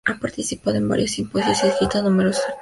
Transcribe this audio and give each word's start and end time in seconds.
Ha 0.05 0.15
participado 0.17 0.77
en 0.77 0.89
varios 0.89 1.11
simposios 1.11 1.63
y 1.63 1.67
escrito 1.67 2.01
numerosos 2.01 2.37
artículos 2.37 2.39
al 2.39 2.49
respecto. 2.49 2.59